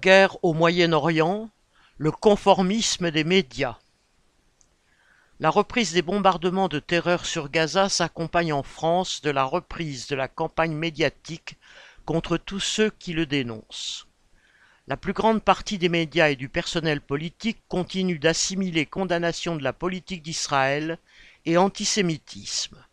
Guerre 0.00 0.36
au 0.44 0.52
Moyen-Orient, 0.52 1.48
le 1.96 2.10
conformisme 2.10 3.10
des 3.10 3.24
médias. 3.24 3.78
La 5.40 5.48
reprise 5.48 5.94
des 5.94 6.02
bombardements 6.02 6.68
de 6.68 6.80
terreur 6.80 7.24
sur 7.24 7.50
Gaza 7.50 7.88
s'accompagne 7.88 8.52
en 8.52 8.62
France 8.62 9.22
de 9.22 9.30
la 9.30 9.44
reprise 9.44 10.06
de 10.06 10.14
la 10.14 10.28
campagne 10.28 10.74
médiatique 10.74 11.56
contre 12.04 12.36
tous 12.36 12.60
ceux 12.60 12.90
qui 12.90 13.14
le 13.14 13.24
dénoncent. 13.24 14.06
La 14.86 14.98
plus 14.98 15.14
grande 15.14 15.42
partie 15.42 15.78
des 15.78 15.88
médias 15.88 16.28
et 16.28 16.36
du 16.36 16.50
personnel 16.50 17.00
politique 17.00 17.62
continue 17.68 18.18
d'assimiler 18.18 18.84
condamnation 18.84 19.56
de 19.56 19.62
la 19.62 19.72
politique 19.72 20.22
d'Israël 20.22 20.98
et 21.46 21.56
antisémitisme. 21.56 22.84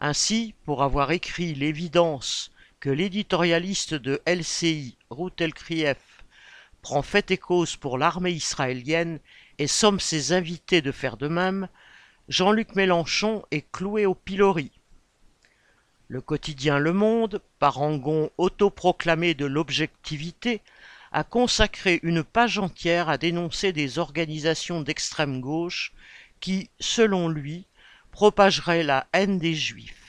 Ainsi, 0.00 0.54
pour 0.64 0.82
avoir 0.82 1.12
écrit 1.12 1.54
l'évidence 1.54 2.50
que 2.80 2.88
l'éditorialiste 2.88 3.92
de 3.92 4.22
LCI, 4.26 4.96
Ruth 5.10 5.40
Elkrief, 5.40 6.24
prend 6.80 7.02
fait 7.02 7.30
et 7.30 7.36
cause 7.36 7.76
pour 7.76 7.98
l'armée 7.98 8.32
israélienne 8.32 9.20
et 9.58 9.66
somme 9.66 10.00
ses 10.00 10.32
invités 10.32 10.80
de 10.80 10.90
faire 10.90 11.18
de 11.18 11.28
même, 11.28 11.68
Jean-Luc 12.28 12.74
Mélenchon 12.74 13.44
est 13.50 13.70
cloué 13.70 14.06
au 14.06 14.14
pilori. 14.14 14.72
Le 16.08 16.22
quotidien 16.22 16.78
Le 16.78 16.94
Monde, 16.94 17.42
parangon 17.58 18.30
autoproclamé 18.38 19.34
de 19.34 19.44
l'objectivité, 19.44 20.62
a 21.12 21.22
consacré 21.22 22.00
une 22.02 22.24
page 22.24 22.58
entière 22.58 23.10
à 23.10 23.18
dénoncer 23.18 23.72
des 23.72 23.98
organisations 23.98 24.80
d'extrême 24.80 25.40
gauche 25.40 25.92
qui, 26.40 26.70
selon 26.80 27.28
lui, 27.28 27.66
propageraient 28.10 28.84
la 28.84 29.06
haine 29.12 29.38
des 29.38 29.54
Juifs. 29.54 29.99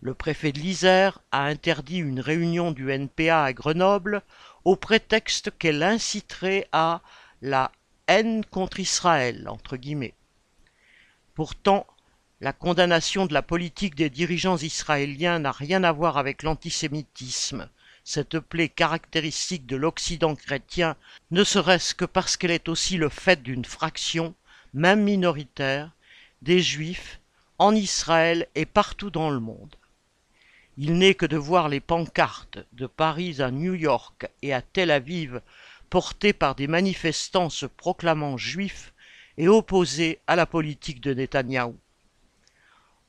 Le 0.00 0.14
préfet 0.14 0.52
de 0.52 0.60
l'Isère 0.60 1.18
a 1.32 1.44
interdit 1.44 1.98
une 1.98 2.20
réunion 2.20 2.70
du 2.70 2.92
NPA 2.92 3.42
à 3.42 3.52
Grenoble 3.52 4.22
au 4.64 4.76
prétexte 4.76 5.50
qu'elle 5.58 5.82
inciterait 5.82 6.68
à 6.70 7.00
la 7.42 7.72
haine 8.06 8.44
contre 8.44 8.78
Israël, 8.78 9.48
entre 9.48 9.76
guillemets. 9.76 10.14
Pourtant, 11.34 11.84
la 12.40 12.52
condamnation 12.52 13.26
de 13.26 13.34
la 13.34 13.42
politique 13.42 13.96
des 13.96 14.08
dirigeants 14.08 14.58
israéliens 14.58 15.40
n'a 15.40 15.50
rien 15.50 15.82
à 15.82 15.90
voir 15.90 16.16
avec 16.16 16.44
l'antisémitisme, 16.44 17.68
cette 18.04 18.38
plaie 18.38 18.68
caractéristique 18.68 19.66
de 19.66 19.74
l'Occident 19.74 20.36
chrétien, 20.36 20.94
ne 21.32 21.42
serait-ce 21.42 21.96
que 21.96 22.04
parce 22.04 22.36
qu'elle 22.36 22.52
est 22.52 22.68
aussi 22.68 22.98
le 22.98 23.08
fait 23.08 23.42
d'une 23.42 23.64
fraction, 23.64 24.34
même 24.74 25.02
minoritaire, 25.02 25.90
des 26.40 26.60
Juifs 26.60 27.20
en 27.58 27.74
Israël 27.74 28.46
et 28.54 28.64
partout 28.64 29.10
dans 29.10 29.30
le 29.30 29.40
monde. 29.40 29.74
Il 30.80 30.96
n'est 30.96 31.14
que 31.14 31.26
de 31.26 31.36
voir 31.36 31.68
les 31.68 31.80
pancartes 31.80 32.60
de 32.72 32.86
Paris 32.86 33.42
à 33.42 33.50
New 33.50 33.74
York 33.74 34.28
et 34.42 34.54
à 34.54 34.62
Tel 34.62 34.92
Aviv 34.92 35.40
portées 35.90 36.32
par 36.32 36.54
des 36.54 36.68
manifestants 36.68 37.50
se 37.50 37.66
proclamant 37.66 38.36
juifs 38.36 38.94
et 39.38 39.48
opposés 39.48 40.20
à 40.28 40.36
la 40.36 40.46
politique 40.46 41.00
de 41.00 41.14
Netanyahou. 41.14 41.76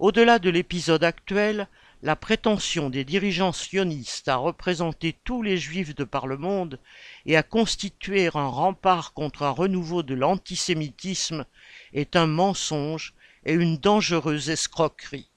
Au-delà 0.00 0.40
de 0.40 0.50
l'épisode 0.50 1.04
actuel, 1.04 1.68
la 2.02 2.16
prétention 2.16 2.90
des 2.90 3.04
dirigeants 3.04 3.52
sionistes 3.52 4.26
à 4.26 4.34
représenter 4.34 5.14
tous 5.22 5.42
les 5.42 5.56
juifs 5.56 5.94
de 5.94 6.02
par 6.02 6.26
le 6.26 6.38
monde 6.38 6.80
et 7.26 7.36
à 7.36 7.44
constituer 7.44 8.28
un 8.34 8.48
rempart 8.48 9.12
contre 9.12 9.44
un 9.44 9.50
renouveau 9.50 10.02
de 10.02 10.14
l'antisémitisme 10.14 11.44
est 11.92 12.16
un 12.16 12.26
mensonge 12.26 13.14
et 13.46 13.52
une 13.52 13.76
dangereuse 13.76 14.50
escroquerie. 14.50 15.31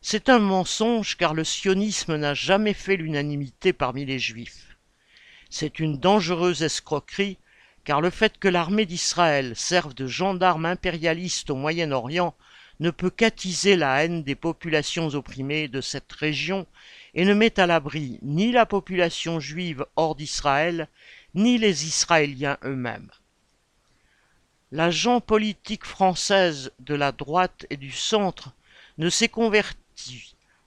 C'est 0.00 0.28
un 0.28 0.38
mensonge 0.38 1.16
car 1.16 1.34
le 1.34 1.44
sionisme 1.44 2.16
n'a 2.16 2.32
jamais 2.32 2.72
fait 2.72 2.96
l'unanimité 2.96 3.72
parmi 3.72 4.04
les 4.04 4.18
juifs. 4.18 4.76
C'est 5.50 5.80
une 5.80 5.98
dangereuse 5.98 6.62
escroquerie 6.62 7.36
car 7.84 8.00
le 8.00 8.10
fait 8.10 8.38
que 8.38 8.48
l'armée 8.48 8.86
d'Israël 8.86 9.56
serve 9.56 9.94
de 9.94 10.06
gendarme 10.06 10.66
impérialiste 10.66 11.50
au 11.50 11.56
Moyen-Orient 11.56 12.34
ne 12.80 12.90
peut 12.90 13.10
qu'attiser 13.10 13.74
la 13.74 14.04
haine 14.04 14.22
des 14.22 14.36
populations 14.36 15.08
opprimées 15.08 15.66
de 15.66 15.80
cette 15.80 16.12
région 16.12 16.66
et 17.14 17.24
ne 17.24 17.34
met 17.34 17.58
à 17.58 17.66
l'abri 17.66 18.20
ni 18.22 18.52
la 18.52 18.66
population 18.66 19.40
juive 19.40 19.84
hors 19.96 20.14
d'Israël, 20.14 20.88
ni 21.34 21.58
les 21.58 21.86
Israéliens 21.86 22.56
eux-mêmes. 22.64 23.10
L'agent 24.70 25.20
politique 25.20 25.84
française 25.84 26.70
de 26.78 26.94
la 26.94 27.10
droite 27.10 27.66
et 27.70 27.76
du 27.76 27.90
centre 27.90 28.52
ne 28.98 29.10
s'est 29.10 29.28
converti 29.28 29.76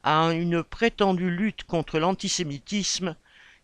à 0.03 0.31
une 0.33 0.63
prétendue 0.63 1.29
lutte 1.29 1.63
contre 1.63 1.99
l'antisémitisme 1.99 3.15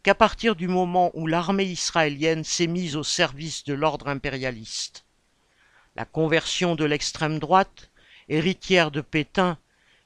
qu'à 0.03 0.15
partir 0.15 0.55
du 0.55 0.67
moment 0.67 1.11
où 1.13 1.27
l'armée 1.27 1.65
israélienne 1.65 2.43
s'est 2.43 2.67
mise 2.67 2.95
au 2.95 3.03
service 3.03 3.63
de 3.63 3.73
l'ordre 3.73 4.07
impérialiste. 4.07 5.05
La 5.95 6.05
conversion 6.05 6.75
de 6.75 6.85
l'extrême 6.85 7.39
droite, 7.39 7.89
héritière 8.29 8.91
de 8.91 9.01
Pétain, 9.01 9.57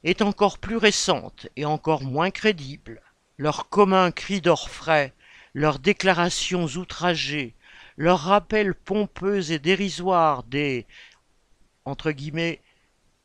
est 0.03 0.21
encore 0.21 0.57
plus 0.57 0.77
récente 0.77 1.47
et 1.55 1.65
encore 1.65 2.03
moins 2.03 2.31
crédible. 2.31 3.01
Leurs 3.37 3.69
communs 3.69 4.11
cris 4.11 4.41
d'orfraie, 4.41 5.13
leurs 5.53 5.79
déclarations 5.79 6.65
outragées, 6.65 7.53
leurs 7.97 8.21
rappels 8.21 8.73
pompeux 8.73 9.51
et 9.51 9.59
dérisoires 9.59 10.43
des 10.43 10.85
entre 11.85 12.11
guillemets 12.11 12.61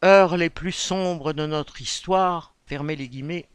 heures 0.05 0.37
les 0.37 0.51
plus 0.51 0.73
sombres 0.73 1.33
de 1.33 1.47
notre 1.47 1.81
histoire, 1.81 2.55
fermez 2.67 2.97
les 2.97 3.09
guillemets, 3.09 3.49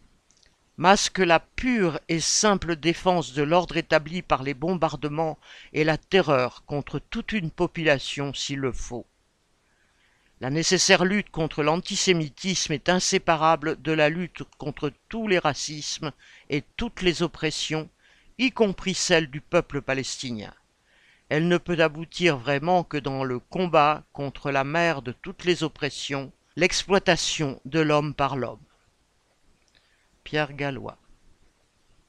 masque 0.78 1.19
la 1.19 1.40
pure 1.40 2.00
et 2.09 2.19
simple 2.19 2.75
défense 2.75 3.34
de 3.34 3.44
l'ordre 3.44 3.78
établi 3.78 4.22
par 4.22 4.41
les 4.41 4.53
bombardements 4.53 5.38
et 5.74 5.84
la 5.84 5.97
terreur 5.97 6.63
contre 6.66 7.00
toute 7.00 7.34
une 7.34 7.51
population 7.51 8.34
s'il 8.34 8.59
le 8.59 8.72
faut. 8.72 9.06
La 10.40 10.50
nécessaire 10.50 11.06
lutte 11.06 11.30
contre 11.30 11.62
l'antisémitisme 11.62 12.74
est 12.74 12.90
inséparable 12.90 13.80
de 13.80 13.91
la 13.91 14.09
lutte 14.09 14.41
contre 14.57 14.91
tous 15.07 15.28
les 15.28 15.38
racismes 15.38 16.12
et 16.50 16.63
toutes 16.78 17.03
les 17.03 17.22
oppressions, 17.22 17.88
y 18.40 18.51
compris 18.51 18.96
celle 18.96 19.30
du 19.30 19.40
peuple 19.40 19.84
palestinien. 19.84 20.51
Elle 21.31 21.47
ne 21.47 21.58
peut 21.58 21.80
aboutir 21.80 22.36
vraiment 22.36 22.84
que 22.84 22.97
dans 22.97 23.24
le 23.24 23.40
combat 23.40 24.03
contre 24.12 24.52
la 24.52 24.66
mère 24.66 25.02
de 25.02 25.14
toutes 25.14 25.46
les 25.46 25.64
oppressions, 25.64 26.34
l'exploitation 26.58 27.62
de 27.64 27.80
l'homme 27.80 28.14
par 28.14 28.36
l'homme. 28.36 28.59
Pierre 30.25 30.52
Gallois 30.52 30.97